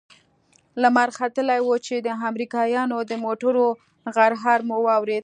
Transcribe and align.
لمر 0.81 1.09
ختلى 1.17 1.57
و 1.61 1.69
چې 1.85 1.95
د 2.05 2.07
امريکايانو 2.29 2.97
د 3.09 3.11
موټرو 3.25 3.67
غرهار 4.15 4.59
مو 4.69 4.77
واورېد. 4.85 5.19